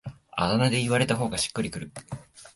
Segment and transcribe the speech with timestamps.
[0.31, 1.91] あだ名で言われた方がしっくりくる